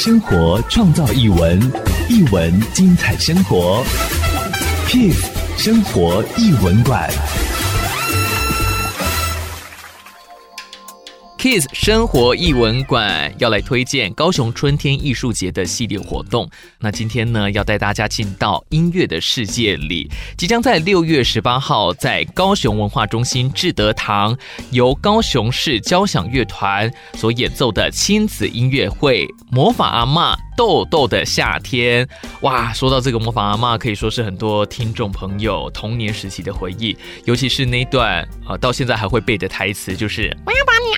[0.00, 1.60] 生活创造译文，
[2.08, 3.84] 译文精彩生活。
[4.86, 5.12] Pip
[5.56, 7.10] 生活艺文馆。
[11.38, 16.50] Kiss 生活艺文馆要来推荐高雄春天艺术节的系列活动。
[16.80, 20.10] 那今天呢，要带大家进到音乐的世界里。
[20.36, 24.36] 即将在六月十八号，在高雄文化中心志德堂，
[24.72, 32.04] 由高雄市交响乐团所演奏的亲子音乐会《魔法阿嬷豆豆的夏天》。
[32.40, 40.97] 哇，说到这个魔法阿嬷，可以说是很多听众朋友童年时期的回忆，尤其是那段啊，到现在还会背的台词，就是我要把你。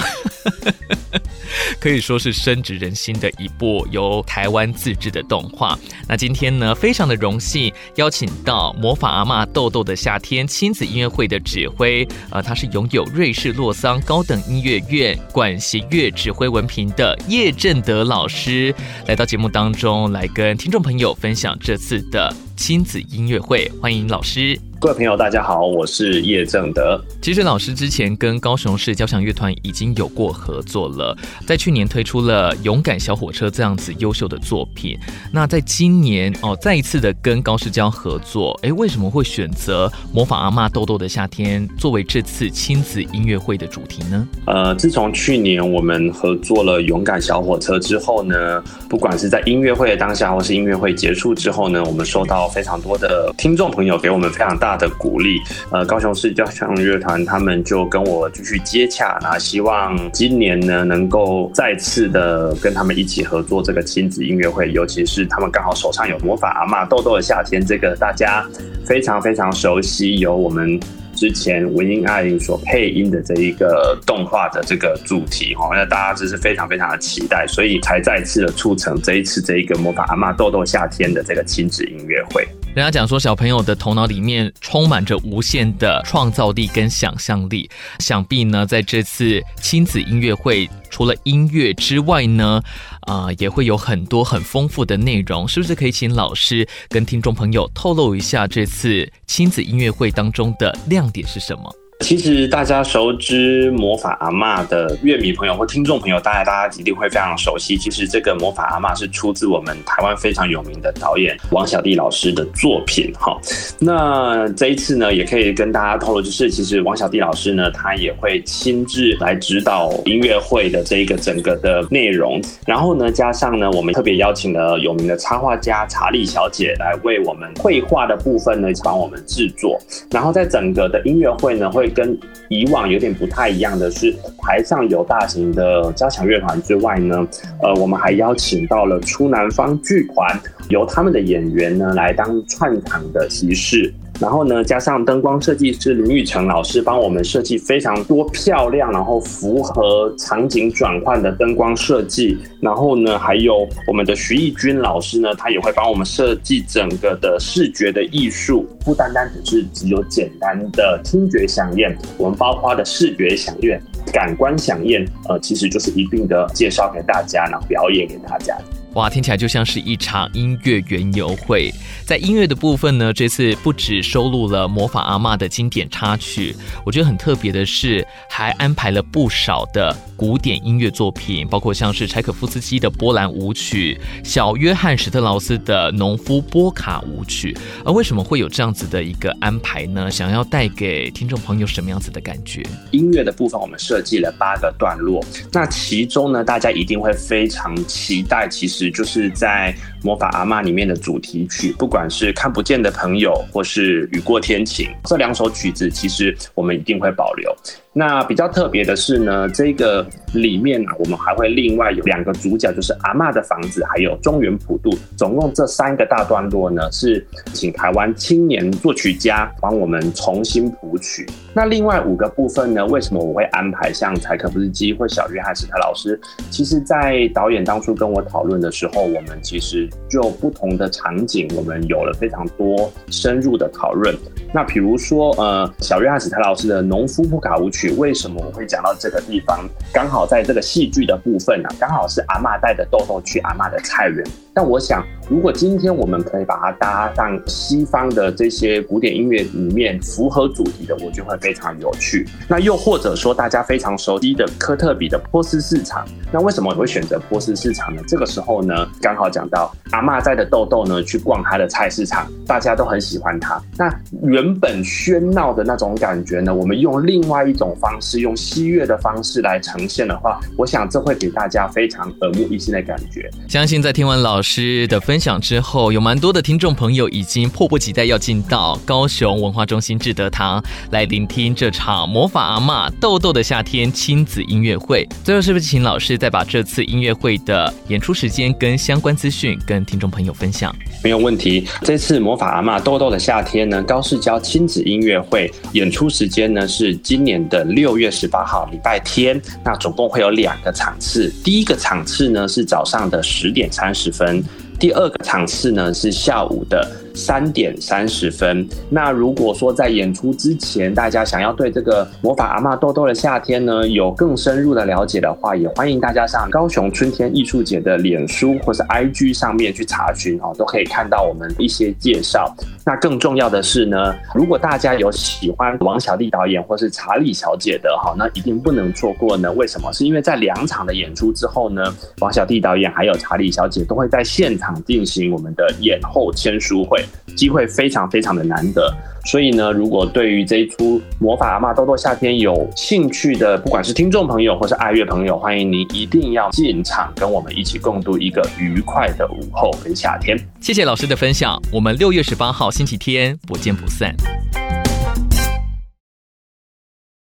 [1.78, 5.78] 可以说是深植人心的一部由台湾自制的动画。
[6.08, 18.74] 那今天呢，非常的荣幸邀请到魔法阿嬷豆豆的夏天亲子音乐会的指挥，呃，他是拥有瑞士洛桑高等音乐院管弦乐指挥文凭的叶正德老师，
[19.06, 23.70] 来到节目当中来跟听众朋友分享这次的亲子音乐会。
[23.80, 24.71] 欢迎老师。
[24.82, 27.00] 各位朋友，大家好，我是叶正德。
[27.20, 31.16] 其实老师之前跟高雄市交响乐团已经有过合作了，
[31.46, 34.98] 在去年推出了《勇敢小火车》这样子优秀的作品。
[35.32, 44.26] 那在今年哦，再一次的跟高市交合作，哎，为什么会选择《模仿阿妈豆豆的夏天》作为这次亲子音乐会的主题呢？
[44.46, 68.44] 呃，自从去年我们合作了《勇敢小火车》之后呢，不管是在音乐会的当下，或是音乐会结束之后呢，我们收到非常多的听众朋友给我们非常大的鼓励，呃，高雄市交响乐团他们就跟我继续接洽，那希望今年呢能够再次的跟他们一起合作这个亲子音乐会，尤其是他们刚好手上有魔法阿嬷豆豆的夏天这个大家
[68.84, 70.78] 非常非常熟悉，由我们。
[71.14, 82.48] 之前文英爱玲所配音的这一个动画的这个主题哈，那大家真是非常非常的期待，所以才再次的促成这一次这一个魔法阿嬷豆豆夏天的这个亲子音乐会。
[82.74, 87.68] 人家讲说，小朋友的头脑里面充满着无限的创造力跟想象力，
[87.98, 92.62] 想必呢，在这次亲子音乐会，除了音乐之外呢，
[93.02, 101.70] 啊、也会有很多很丰富的内容，是不是可以请老师跟听众朋友透露一下这次亲子音乐会当中的亮点是什么？
[102.02, 107.76] 其实大家熟知魔法阿嬷的乐迷朋友或听众朋友，大家大家一定会非常熟悉。
[107.76, 113.12] 其实这个魔法阿嬷是出自我们台湾非常有名的导演王小弟老师的作品。
[113.14, 113.38] 哈，
[113.78, 122.42] 那这一次呢，也可以跟大家透露，就是其实王小弟老师呢，他也会亲自来指导音乐会的这一个整个的内容。
[122.66, 129.80] 然后呢，加上呢，我们特别邀请了有名的插画家查理小姐来为我们绘画的部分呢，帮我们制作。
[130.10, 137.26] 然后在整个的音乐会呢，会跟以往有点不太一样的是，台上有大型的交响乐团之外呢，
[137.62, 143.92] 呃，我们还邀请到了出南方剧团，由他们的演员呢来当串场的仪式。
[144.20, 152.38] 然后呢，加上灯光设计师林玉成老师帮我们设计非常多漂亮，然后符合场景转换的灯光设计。
[152.60, 163.82] 然后呢，还有我们的徐义军老师呢，他也会帮我们设计整个的视觉的艺术，不单单只是只有简单的听觉响宴，我们包括的视觉响宴、
[164.12, 168.56] 感官响宴，呃，其实就是一并的介绍给大家，然后表演给大家。
[168.94, 171.72] 哇，听起来就像是一场音乐园游会。
[172.04, 176.54] 在音乐的部分呢，这次不只收录了魔法阿嬷的经典插曲，
[176.84, 187.56] 我觉得很特别的是，还安排了不少的古典音乐作品，包括像是柴可夫斯基的波兰舞曲、小约翰史特劳斯的农夫波卡舞曲。
[187.86, 190.10] 而为什么会有这样子的一个安排呢？
[190.10, 192.62] 想要带给听众朋友什么样子的感觉？
[192.90, 198.81] 音乐的部分，我们设计了八个段落，那其中呢，大家一定会非常期待，其实。
[198.90, 207.54] 就是在《魔法阿嬷》里面的主题曲，不管是看不见的朋友，或是雨过天晴，这两首曲子，其实我们一定会保留。
[207.94, 217.22] 那比较特别的是呢，这个里面呢，我们还会另外有两个主角，就是阿嬷的房子，还有中原普渡，总共这三个大段落呢，是
[217.52, 221.28] 请台湾青年作曲家帮我们重新谱曲。
[221.52, 226.18] 那另外五个部分呢，为什么我会安排像柴可夫斯基或小约翰史特老师？
[226.50, 234.16] 其实，在导演当初跟我讨论的时候，我们其实就不同的场景，我们有了非常多深入的讨论。
[234.54, 237.81] 那比如说，呃，小约翰史特老师的农夫不卡舞曲。
[237.90, 239.68] 为什么我会讲到这个地方？
[239.92, 252.28] 刚好在这个戏剧的部分呢、刚好是阿嬷带着豆豆去阿嬷的菜园但我想，如果今天我们可以把它搭上西方的这些古典音乐里面符合主题的，我就会非常有趣。
[252.46, 258.02] 那又或者说，大家非常熟悉的科特比的波斯市场，那为什么我会选择波斯市场呢？
[258.06, 263.58] 这个时候呢，刚好讲到阿嬷在的豆豆呢，去逛他的菜市场，大家都很喜欢他。
[263.78, 263.88] 那
[264.22, 273.30] 原本喧闹的那种感觉呢，我们用另外一种方式，用西乐的方式来呈现的话，我想这会给大家非常耳目一新的感觉。
[273.48, 285.06] 相信在听完老师的分享之后，有蛮多的听众朋友已经迫不及待要进到高雄文化中心志德堂来聆听这场魔法阿嬷豆豆的夏天亲子音乐会。
[285.22, 290.74] 最后，是不是请老师再把这次音乐会的演出时间跟相关资讯跟听众朋友分享？
[291.04, 291.66] 没有问题。
[291.82, 299.40] 这次魔法阿嬷豆豆的夏天呢，高市交亲子音乐会演出时间呢是今年的六月十八号礼拜天。
[299.64, 304.31] 那总共会有两个场次，第一个场次呢是早上的十点三十分，
[304.78, 306.86] 第二个场次呢是下午的。
[307.14, 308.66] 三点三十分。
[308.88, 322.50] 那如果说在演出之前，大家想要对这个魔法阿嬷豆豆的夏天呢有更深入的了解的话，也欢迎大家上高雄春天艺术节的脸书或是 IG 上面去查询哦，都可以看到我们一些介绍。
[322.84, 329.52] 那更重要的是呢，如果大家有喜欢王小弟导演或是查理小姐的哈，那一定不能错过呢。
[329.52, 329.92] 为什么？
[329.92, 331.82] 是因为在两场的演出之后呢，
[332.18, 337.04] 王小弟导演还有查理小姐都会在现场进行我们的演后签书会。
[337.34, 338.94] 机会非常非常的难得，
[339.24, 350.38] 所以呢，如果对于这一出魔法阿嬷豆豆夏天有兴趣的，不管是听众朋友或是爱乐朋友，欢迎您一定要进场跟我们一起共度一个愉快的午后跟夏天。
[350.60, 354.16] 谢谢老师的分享，我们六月十八号星期天不见不散。